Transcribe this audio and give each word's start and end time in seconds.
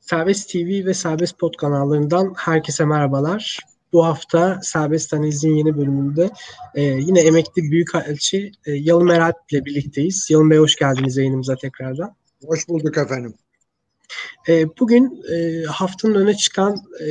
Serbest 0.00 0.50
TV 0.50 0.86
ve 0.86 0.94
Serbest 0.94 1.38
Pod 1.38 1.54
kanallarından 1.56 2.34
herkese 2.36 2.84
merhabalar. 2.84 3.58
Bu 3.92 4.06
hafta 4.06 4.60
Serbest 4.62 5.14
Analiz'in 5.14 5.54
yeni 5.54 5.76
bölümünde 5.76 6.30
e, 6.74 6.82
yine 6.82 7.20
emekli 7.20 7.62
Büyükelçi 7.62 8.52
e, 8.66 8.72
Yalın 8.72 9.06
Meral 9.06 9.32
ile 9.50 9.64
birlikteyiz. 9.64 10.30
Yalın 10.30 10.50
Bey 10.50 10.58
hoş 10.58 10.76
geldiniz 10.76 11.16
yayınımıza 11.16 11.56
tekrardan. 11.56 12.16
Hoş 12.46 12.68
bulduk 12.68 12.98
efendim. 12.98 13.34
E, 14.48 14.68
bugün 14.80 15.22
e, 15.32 15.64
haftanın 15.64 16.14
öne 16.14 16.36
çıkan 16.36 16.76
e, 17.00 17.06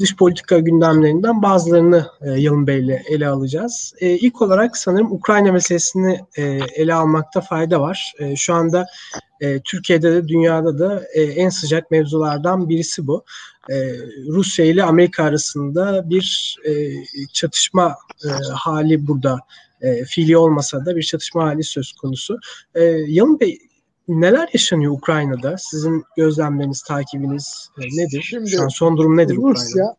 dış 0.00 0.16
politika 0.16 0.58
gündemlerinden 0.58 1.42
bazılarını 1.42 2.06
e, 2.20 2.30
Yalın 2.30 2.66
Bey 2.66 2.80
ile 2.80 3.02
ele 3.08 3.28
alacağız. 3.28 3.94
E, 4.00 4.10
ilk 4.10 4.42
olarak 4.42 4.76
sanırım 4.76 5.12
Ukrayna 5.12 5.52
meselesini 5.52 6.20
e, 6.36 6.42
ele 6.74 6.94
almakta 6.94 7.40
fayda 7.40 7.80
var. 7.80 8.12
E, 8.18 8.36
şu 8.36 8.54
anda 8.54 8.86
e, 9.40 9.60
Türkiye'de 9.60 10.12
de 10.12 10.28
dünyada 10.28 10.78
da 10.78 11.04
e, 11.14 11.22
en 11.22 11.48
sıcak 11.48 11.90
mevzulardan 11.90 12.68
birisi 12.68 13.06
bu. 13.06 13.24
E, 13.70 13.74
Rusya 14.28 14.64
ile 14.64 14.82
Amerika 14.84 15.24
arasında 15.24 16.10
bir 16.10 16.56
e, 16.64 16.72
çatışma 17.32 17.96
e, 18.24 18.28
hali 18.54 19.06
burada 19.06 19.38
e, 19.80 20.04
fiili 20.04 20.36
olmasa 20.36 20.86
da 20.86 20.96
bir 20.96 21.02
çatışma 21.02 21.44
hali 21.44 21.64
söz 21.64 21.92
konusu. 21.92 22.38
E, 22.74 22.82
Yalın 22.84 23.40
Bey 23.40 23.58
neler 24.08 24.48
yaşanıyor 24.52 24.92
Ukrayna'da? 24.92 25.56
Sizin 25.58 26.04
gözlemleriniz, 26.16 26.82
takibiniz 26.82 27.68
e, 27.78 27.82
nedir? 27.82 28.26
Şimdi, 28.30 28.50
Şu 28.50 28.62
an 28.62 28.68
son 28.68 28.96
durum 28.96 29.16
nedir 29.16 29.36
Rusya, 29.36 29.50
Ukrayna'da? 29.50 29.96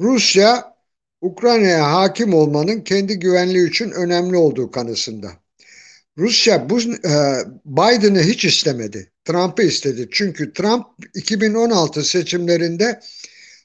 Rusya 0.00 0.74
Ukrayna'ya 1.20 1.92
hakim 1.92 2.34
olmanın 2.34 2.80
kendi 2.80 3.18
güvenliği 3.18 3.68
için 3.68 3.90
önemli 3.90 4.36
olduğu 4.36 4.70
kanısında. 4.70 5.32
Rusya 6.18 6.70
bu 6.70 6.80
e, 6.80 7.14
Biden'ı 7.64 8.20
hiç 8.20 8.44
istemedi. 8.44 9.12
Trump'ı 9.24 9.62
istedi. 9.62 10.08
Çünkü 10.12 10.52
Trump 10.52 10.86
2016 11.14 12.04
seçimlerinde 12.04 13.00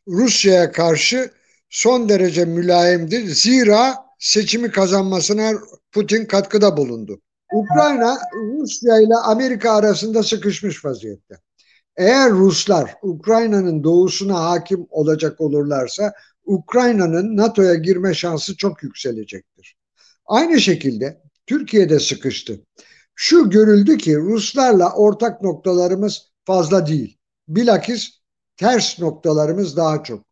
Rusya'ya 0.07 0.71
karşı 0.71 1.31
son 1.69 2.09
derece 2.09 2.45
mülayimdi. 2.45 3.27
Zira 3.27 4.05
seçimi 4.19 4.71
kazanmasına 4.71 5.53
Putin 5.91 6.25
katkıda 6.25 6.77
bulundu. 6.77 7.21
Ukrayna 7.53 8.17
Rusya 8.33 9.01
ile 9.01 9.15
Amerika 9.15 9.71
arasında 9.71 10.23
sıkışmış 10.23 10.85
vaziyette. 10.85 11.35
Eğer 11.97 12.31
Ruslar 12.31 12.95
Ukrayna'nın 13.01 13.83
doğusuna 13.83 14.43
hakim 14.43 14.87
olacak 14.89 15.41
olurlarsa 15.41 16.13
Ukrayna'nın 16.45 17.37
NATO'ya 17.37 17.75
girme 17.75 18.13
şansı 18.13 18.57
çok 18.57 18.83
yükselecektir. 18.83 19.77
Aynı 20.25 20.61
şekilde 20.61 21.21
Türkiye'de 21.47 21.99
sıkıştı. 21.99 22.59
Şu 23.15 23.49
görüldü 23.49 23.97
ki 23.97 24.17
Ruslarla 24.17 24.93
ortak 24.93 25.41
noktalarımız 25.41 26.31
fazla 26.45 26.87
değil. 26.87 27.17
Bilakis 27.47 28.09
ters 28.57 28.99
noktalarımız 28.99 29.77
daha 29.77 30.03
çok. 30.03 30.25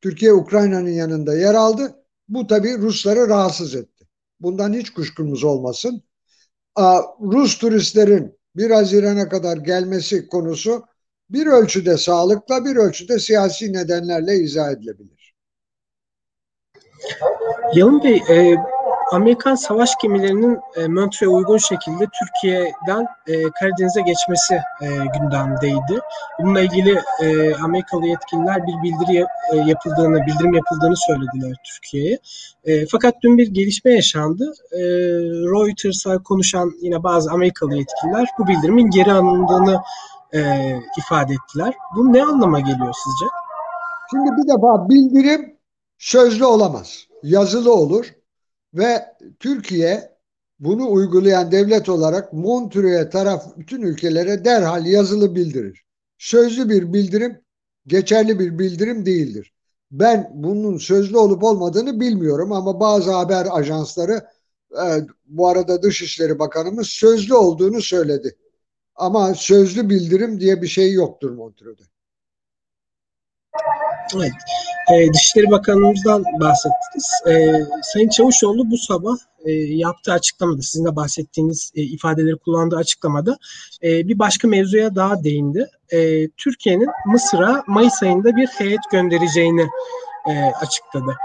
Türkiye 0.00 0.32
Ukrayna'nın 0.32 0.90
yanında 0.90 1.34
yer 1.36 1.54
aldı. 1.54 1.96
Bu 2.28 2.46
tabi 2.46 2.78
Rusları 2.78 3.28
rahatsız 3.28 3.74
etti. 3.74 4.06
Bundan 4.40 4.72
hiç 4.72 4.90
kuşkumuz 4.90 5.44
olmasın. 5.44 6.02
Rus 7.20 7.58
turistlerin 7.58 8.38
1 8.56 8.70
Haziran'a 8.70 9.28
kadar 9.28 9.56
gelmesi 9.56 10.28
konusu 10.28 10.84
bir 11.30 11.46
ölçüde 11.46 11.96
sağlıkla 11.96 12.64
bir 12.64 12.76
ölçüde 12.76 13.18
siyasi 13.18 13.72
nedenlerle 13.72 14.36
izah 14.36 14.70
edilebilir. 14.70 15.34
Yalın 17.74 18.04
Bey, 18.04 18.22
e, 18.30 18.56
Amerikan 19.14 19.54
savaş 19.54 19.90
gemilerinin 20.02 20.58
e, 20.76 20.88
Montreux'e 20.88 21.28
uygun 21.28 21.58
şekilde 21.58 22.06
Türkiye'den 22.18 23.06
e, 23.26 23.42
Karadeniz'e 23.60 24.00
geçmesi 24.00 24.54
e, 24.54 24.86
gündemdeydi. 24.86 26.00
Bununla 26.38 26.60
ilgili 26.60 27.00
e, 27.22 27.54
Amerikalı 27.54 28.06
yetkililer 28.06 28.66
bir 28.66 28.82
bildiri 28.82 29.26
e, 29.52 29.56
yapıldığını, 29.56 30.26
bildirim 30.26 30.54
yapıldığını 30.54 30.96
söylediler 30.96 31.56
Türkiye'ye. 31.64 32.18
E, 32.64 32.86
fakat 32.86 33.14
dün 33.22 33.38
bir 33.38 33.46
gelişme 33.46 33.92
yaşandı. 33.92 34.52
E, 34.72 34.80
Reuters'a 35.52 36.18
konuşan 36.18 36.72
yine 36.80 37.02
bazı 37.02 37.30
Amerikalı 37.30 37.74
yetkililer 37.74 38.28
bu 38.38 38.46
bildirimin 38.46 38.90
geri 38.90 39.12
alındığını 39.12 39.80
e, 40.32 40.40
ifade 40.98 41.32
ettiler. 41.32 41.74
Bu 41.96 42.12
ne 42.12 42.22
anlama 42.24 42.60
geliyor 42.60 42.94
sizce? 43.04 43.26
Şimdi 44.10 44.30
bir 44.36 44.48
defa 44.48 44.88
bildirim 44.88 45.56
sözlü 45.98 46.44
olamaz. 46.44 47.06
Yazılı 47.22 47.74
olur 47.74 48.14
ve 48.74 49.04
Türkiye 49.40 50.14
bunu 50.58 50.92
uygulayan 50.92 51.52
devlet 51.52 51.88
olarak 51.88 52.32
Montreux'e 52.32 53.10
taraf 53.10 53.56
bütün 53.56 53.82
ülkelere 53.82 54.44
derhal 54.44 54.86
yazılı 54.86 55.34
bildirir. 55.34 55.84
Sözlü 56.18 56.68
bir 56.68 56.92
bildirim 56.92 57.40
geçerli 57.86 58.38
bir 58.38 58.58
bildirim 58.58 59.06
değildir. 59.06 59.52
Ben 59.90 60.30
bunun 60.34 60.78
sözlü 60.78 61.16
olup 61.16 61.44
olmadığını 61.44 62.00
bilmiyorum 62.00 62.52
ama 62.52 62.80
bazı 62.80 63.12
haber 63.12 63.46
ajansları 63.50 64.26
e, 64.72 65.06
bu 65.26 65.48
arada 65.48 65.82
Dışişleri 65.82 66.38
Bakanımız 66.38 66.86
sözlü 66.86 67.34
olduğunu 67.34 67.82
söyledi. 67.82 68.36
Ama 68.94 69.34
sözlü 69.34 69.88
bildirim 69.88 70.40
diye 70.40 70.62
bir 70.62 70.66
şey 70.66 70.92
yoktur 70.92 71.30
Montreux'de. 71.30 71.93
Evet. 74.16 74.32
E, 74.92 75.12
Dışişleri 75.12 75.50
Bakanımızdan 75.50 76.24
bahsettiniz. 76.40 77.22
E, 77.26 77.52
Sayın 77.82 78.08
Çavuşoğlu 78.08 78.70
bu 78.70 78.78
sabah 78.78 79.16
e, 79.44 79.52
yaptığı 79.52 80.12
açıklamada, 80.12 80.62
sizin 80.62 80.84
de 80.84 80.96
bahsettiğiniz 80.96 81.72
e, 81.74 81.82
ifadeleri 81.82 82.36
kullandığı 82.36 82.76
açıklamada 82.76 83.38
e, 83.82 84.08
bir 84.08 84.18
başka 84.18 84.48
mevzuya 84.48 84.94
daha 84.94 85.24
değindi. 85.24 85.68
E, 85.92 86.28
Türkiye'nin 86.28 86.88
Mısır'a 87.06 87.64
Mayıs 87.66 88.02
ayında 88.02 88.36
bir 88.36 88.46
heyet 88.46 88.80
göndereceğini 88.92 89.68
e, 90.28 90.32
açıkladı. 90.60 91.16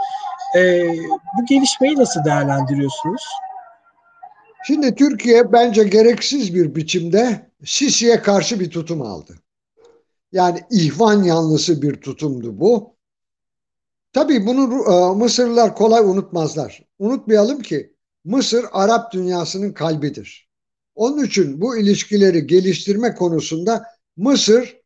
E, 0.58 0.88
bu 1.38 1.46
gelişmeyi 1.50 1.96
nasıl 1.96 2.26
değerlendiriyorsunuz? 2.26 3.24
Şimdi 4.68 4.96
Türkiye 4.96 5.52
bence 5.52 5.84
gereksiz 5.84 6.56
bir 6.56 6.76
biçimde 6.76 7.50
Sisi'ye 7.66 8.22
karşı 8.22 8.60
bir 8.60 8.70
tutum 8.70 9.02
aldı. 9.02 9.36
Yani 10.32 10.60
ihvan 10.72 11.24
yanlısı 11.24 11.82
bir 11.82 11.96
tutumdu 11.96 12.60
bu. 12.60 12.96
Tabii 14.14 14.46
bunu 14.46 14.84
e, 14.94 15.16
Mısırlılar 15.18 15.76
kolay 15.76 16.02
unutmazlar. 16.02 16.88
Unutmayalım 17.00 17.62
ki 17.62 17.96
Mısır 18.26 18.66
Arap 18.72 19.14
dünyasının 19.14 19.74
kalbidir. 19.74 20.50
Onun 20.96 21.24
için 21.24 21.62
bu 21.62 21.78
ilişkileri 21.78 22.48
geliştirme 22.48 23.16
konusunda 23.16 23.84
Mısır 24.18 24.78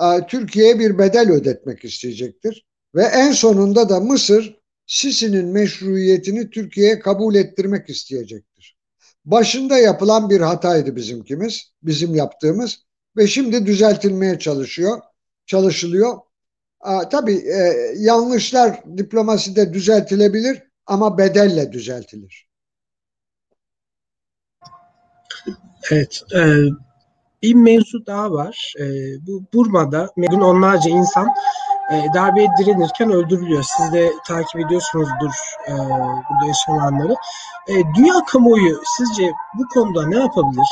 e, 0.00 0.26
Türkiye'ye 0.28 0.78
bir 0.78 0.98
bedel 0.98 1.30
ödetmek 1.30 1.84
isteyecektir. 1.84 2.66
Ve 2.94 3.02
en 3.02 3.32
sonunda 3.32 3.88
da 3.88 4.00
Mısır 4.00 4.60
Sisi'nin 4.86 5.46
meşruiyetini 5.46 6.50
Türkiye'ye 6.50 6.98
kabul 6.98 7.34
ettirmek 7.34 7.90
isteyecektir. 7.90 8.76
Başında 9.24 9.78
yapılan 9.78 10.30
bir 10.30 10.40
hataydı 10.40 10.96
bizimkimiz, 10.96 11.72
bizim 11.82 12.14
yaptığımız 12.14 12.78
ve 13.16 13.26
şimdi 13.26 13.66
düzeltilmeye 13.66 14.38
çalışıyor, 14.38 15.00
çalışılıyor. 15.46 16.18
Aa, 16.80 17.08
tabii 17.08 17.36
e, 17.36 17.74
yanlışlar 17.96 18.80
diplomaside 18.96 19.72
düzeltilebilir 19.72 20.62
ama 20.86 21.18
bedelle 21.18 21.72
düzeltilir. 21.72 22.48
Evet, 25.90 26.22
e, 26.34 26.40
bir 27.42 27.54
mevzu 27.54 28.06
daha 28.06 28.32
var. 28.32 28.74
E, 28.78 28.84
bu 29.26 29.44
Burma'da 29.54 30.08
bugün 30.16 30.40
onlarca 30.40 30.90
insan 30.90 31.28
e, 31.92 32.14
darbeye 32.14 32.48
direnirken 32.58 33.10
öldürülüyor. 33.10 33.64
Siz 33.76 33.92
de 33.92 34.10
takip 34.28 34.60
ediyorsunuzdur 34.60 35.32
e, 35.68 35.72
burada 35.72 36.46
yaşananları. 36.46 37.14
E, 37.68 37.72
dünya 37.96 38.24
kamuoyu 38.26 38.80
sizce 38.98 39.32
bu 39.58 39.68
konuda 39.68 40.06
ne 40.06 40.18
yapabilir? 40.18 40.68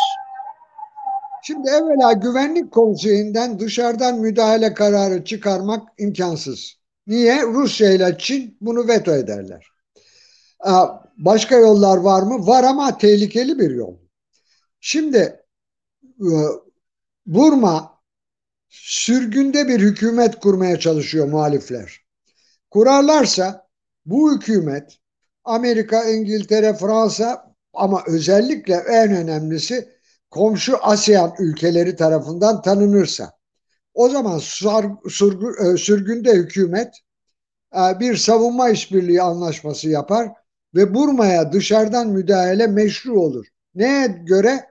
Şimdi 1.48 1.68
evvela 1.68 2.12
güvenlik 2.12 2.72
konseyinden 2.72 3.58
dışarıdan 3.58 4.18
müdahale 4.18 4.74
kararı 4.74 5.24
çıkarmak 5.24 5.88
imkansız. 5.98 6.74
Niye? 7.06 7.42
Rusya 7.42 7.90
ile 7.90 8.16
Çin 8.18 8.56
bunu 8.60 8.88
veto 8.88 9.14
ederler. 9.14 9.68
Başka 11.16 11.56
yollar 11.56 11.96
var 11.96 12.22
mı? 12.22 12.46
Var 12.46 12.64
ama 12.64 12.98
tehlikeli 12.98 13.58
bir 13.58 13.70
yol. 13.70 13.96
Şimdi 14.80 15.18
e, 16.20 16.30
Burma 17.26 18.00
sürgünde 18.68 19.68
bir 19.68 19.80
hükümet 19.80 20.40
kurmaya 20.40 20.78
çalışıyor 20.78 21.28
muhalifler. 21.28 22.00
Kurarlarsa 22.70 23.68
bu 24.06 24.34
hükümet 24.34 24.98
Amerika, 25.44 26.04
İngiltere, 26.04 26.74
Fransa 26.74 27.54
ama 27.74 28.02
özellikle 28.06 28.74
en 28.74 29.16
önemlisi 29.16 29.97
komşu 30.30 30.76
ASEAN 30.82 31.34
ülkeleri 31.38 31.96
tarafından 31.96 32.62
tanınırsa 32.62 33.32
o 33.94 34.08
zaman 34.08 34.38
e, 34.38 35.76
sürgünde 35.76 36.32
hükümet 36.32 36.94
e, 37.76 38.00
bir 38.00 38.16
savunma 38.16 38.70
işbirliği 38.70 39.22
anlaşması 39.22 39.88
yapar 39.88 40.28
ve 40.74 40.94
Burma'ya 40.94 41.52
dışarıdan 41.52 42.08
müdahale 42.08 42.66
meşru 42.66 43.20
olur. 43.20 43.46
Neye 43.74 44.06
göre? 44.06 44.64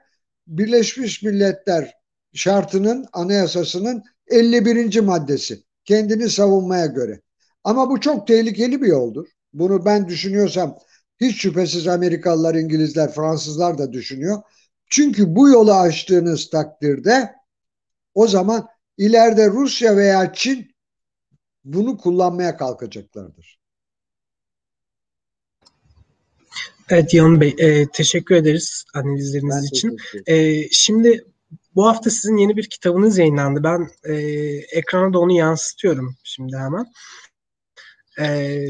Birleşmiş 0.47 1.23
Milletler 1.23 1.93
şartının, 2.33 3.05
anayasasının 3.13 4.03
51. 4.27 4.99
maddesi. 4.99 5.63
Kendini 5.85 6.29
savunmaya 6.29 6.85
göre. 6.85 7.21
Ama 7.63 7.89
bu 7.89 7.99
çok 7.99 8.27
tehlikeli 8.27 8.81
bir 8.81 8.87
yoldur. 8.87 9.27
Bunu 9.53 9.85
ben 9.85 10.07
düşünüyorsam 10.07 10.77
hiç 11.21 11.41
şüphesiz 11.41 11.87
Amerikalılar, 11.87 12.55
İngilizler, 12.55 13.11
Fransızlar 13.11 13.77
da 13.77 13.93
düşünüyor. 13.93 14.41
Çünkü 14.89 15.35
bu 15.35 15.49
yolu 15.49 15.73
açtığınız 15.73 16.49
takdirde 16.49 17.35
o 18.13 18.27
zaman 18.27 18.67
ileride 18.97 19.47
Rusya 19.47 19.97
veya 19.97 20.33
Çin 20.33 20.75
bunu 21.63 21.97
kullanmaya 21.97 22.57
kalkacaklardır. 22.57 23.59
Evet 26.89 27.13
Yan 27.13 27.41
Bey, 27.41 27.55
e, 27.57 27.87
teşekkür 27.93 28.35
ederiz 28.35 28.85
analizleriniz 28.93 29.55
ben 29.55 29.63
için. 29.63 29.97
E, 30.25 30.69
şimdi 30.69 31.25
bu 31.75 31.87
hafta 31.87 32.09
sizin 32.09 32.37
yeni 32.37 32.57
bir 32.57 32.69
kitabınız 32.69 33.17
yayınlandı. 33.17 33.63
Ben 33.63 33.89
e, 34.03 34.13
ekrana 34.71 35.13
da 35.13 35.19
onu 35.19 35.31
yansıtıyorum 35.31 36.15
şimdi 36.23 36.57
hemen. 36.57 36.85
E, 38.19 38.61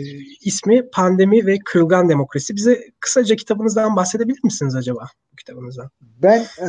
ismi 0.42 0.90
Pandemi 0.90 1.46
ve 1.46 1.58
Kırılgan 1.66 2.10
Demokrasi. 2.10 2.56
Bize 2.56 2.84
kısaca 3.00 3.36
kitabınızdan 3.36 3.96
bahsedebilir 3.96 4.40
misiniz 4.44 4.76
acaba 4.76 5.08
kitabınızdan? 5.38 5.90
Ben 6.02 6.40
e, 6.40 6.68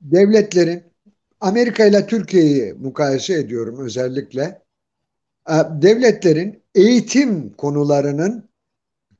devletlerin 0.00 0.82
Amerika 1.40 1.84
ile 1.84 2.06
Türkiye'yi 2.06 2.72
mukayese 2.72 3.34
ediyorum 3.34 3.80
özellikle. 3.80 4.62
E, 5.48 5.54
devletlerin 5.82 6.62
eğitim 6.74 7.52
konularının 7.52 8.48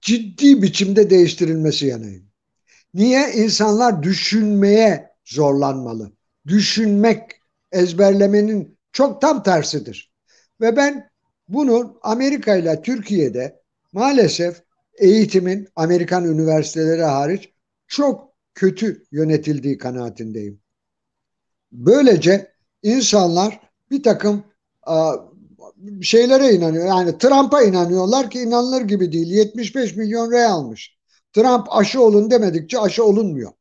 ciddi 0.00 0.62
biçimde 0.62 1.10
değiştirilmesi 1.10 1.86
yanayım. 1.86 2.24
Niye? 2.94 3.32
insanlar 3.34 4.02
düşünmeye 4.02 5.10
zorlanmalı. 5.24 6.12
Düşünmek, 6.46 7.30
ezberlemenin 7.72 8.78
çok 8.92 9.20
tam 9.20 9.42
tersidir. 9.42 10.12
Ve 10.60 10.76
ben 10.76 11.10
bunun 11.48 11.96
Amerika 12.02 12.56
ile 12.56 12.82
Türkiye'de 12.82 13.62
maalesef 13.92 14.62
eğitimin 14.98 15.68
Amerikan 15.76 16.24
üniversiteleri 16.24 17.02
hariç 17.02 17.52
çok 17.86 18.34
kötü 18.54 19.04
yönetildiği 19.12 19.78
kanaatindeyim. 19.78 20.60
Böylece 21.72 22.52
insanlar 22.82 23.60
bir 23.90 24.02
takım 24.02 24.44
şeylere 26.02 26.52
inanıyor. 26.52 26.86
Yani 26.86 27.18
Trump'a 27.18 27.62
inanıyorlar 27.62 28.30
ki 28.30 28.40
inanılır 28.40 28.82
gibi 28.82 29.12
değil. 29.12 29.26
75 29.26 29.96
milyon 29.96 30.32
rey 30.32 30.44
almış. 30.44 30.98
Trump 31.32 31.66
aşı 31.70 32.02
olun 32.02 32.30
demedikçe 32.30 32.78
aşı 32.78 33.04
olunmuyor. 33.04 33.52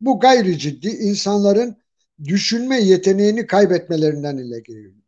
Bu 0.00 0.20
gayri 0.20 0.58
ciddi 0.58 0.88
insanların 0.88 1.76
düşünme 2.24 2.80
yeteneğini 2.80 3.46
kaybetmelerinden 3.46 4.62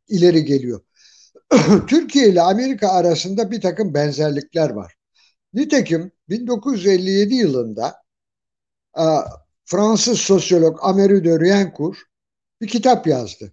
ileri 0.09 0.45
geliyor. 0.45 0.81
Türkiye 1.87 2.29
ile 2.29 2.43
Amerika 2.43 2.89
arasında 2.89 3.51
bir 3.51 3.61
takım 3.61 3.95
benzerlikler 3.95 4.71
var. 4.71 4.95
Nitekim 5.55 6.13
1957 6.29 7.35
yılında 7.35 8.03
Fransız 9.65 10.19
sosyolog 10.19 10.79
Améry 10.81 11.25
de 11.25 11.41
Riencourt 11.41 11.99
bir 12.61 12.69
kitap 12.69 13.07
yazdı. 13.07 13.53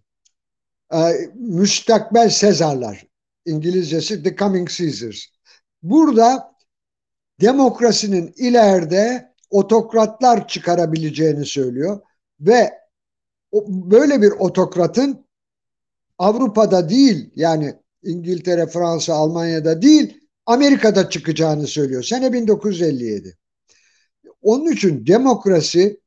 Müstakbel 1.33 2.29
Sezarlar. 2.29 3.07
İngilizcesi 3.45 4.23
The 4.23 4.35
Coming 4.35 4.69
Caesars. 4.69 5.25
Burada 5.83 6.55
demokrasinin 7.41 8.33
ileride 8.37 9.33
otokratlar 9.49 10.47
çıkarabileceğini 10.47 11.45
söylüyor 11.45 12.01
ve 12.39 12.73
böyle 13.67 14.21
bir 14.21 14.31
otokratın 14.31 15.25
Avrupa'da 16.17 16.89
değil 16.89 17.31
yani 17.35 17.75
İngiltere, 18.05 18.67
Fransa, 18.67 19.13
Almanya'da 19.13 19.81
değil 19.81 20.19
Amerika'da 20.45 21.09
çıkacağını 21.09 21.67
söylüyor. 21.67 22.03
Sene 22.03 22.33
1957. 22.33 23.37
Onun 24.41 24.71
için 24.71 25.07
demokrasi 25.07 26.01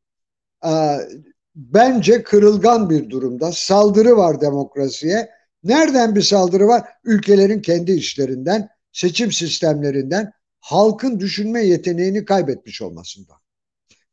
bence 1.55 2.23
kırılgan 2.23 2.91
bir 2.91 3.11
durumda. 3.11 3.53
Saldırı 3.53 4.17
var 4.17 4.41
demokrasiye. 4.41 5.31
Nereden 5.65 6.15
bir 6.15 6.23
saldırı 6.23 6.67
var? 6.69 6.89
Ülkelerin 7.05 7.63
kendi 7.63 7.93
işlerinden, 7.93 8.69
seçim 8.93 9.33
sistemlerinden, 9.33 10.33
halkın 10.61 11.21
düşünme 11.21 11.65
yeteneğini 11.65 12.25
kaybetmiş 12.25 12.83
olmasından. 12.83 13.37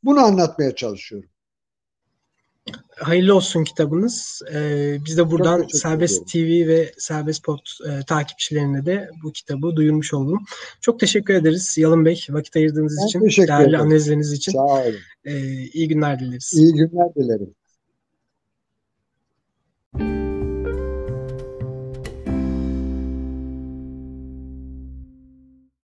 Bunu 0.04 0.20
anlatmaya 0.20 0.76
çalışıyorum. 0.76 1.30
Hayırlı 2.96 3.36
olsun 3.36 3.64
kitabınız. 3.64 4.42
Ee, 4.54 4.98
biz 5.06 5.18
de 5.18 5.32
buradan 5.32 5.68
Serbest 5.68 6.32
TV 6.32 6.68
ve 6.68 6.92
Serbest 6.98 7.44
Pod 7.44 7.60
e, 7.90 8.06
takipçilerine 8.06 8.86
de 8.86 9.10
bu 9.24 9.32
kitabı 9.32 9.76
duyurmuş 9.76 10.14
oldum. 10.14 10.46
Çok 10.82 11.00
teşekkür 11.00 11.34
ederiz 11.34 11.78
Yalın 11.78 12.06
Bey 12.06 12.26
vakit 12.30 12.56
ayırdığınız 12.56 12.98
ben 13.02 13.28
için, 13.28 13.48
değerli 13.48 13.64
ederim. 13.64 13.80
analizleriniz 13.80 14.34
için. 14.34 14.52
Sağ 14.52 14.60
olun. 14.60 14.96
Ee, 15.26 15.64
iyi 15.74 15.88
günler 15.88 16.20
dileriz. 16.20 16.54
İyi 16.54 16.74
günler 16.74 17.16
dilerim. 17.16 17.56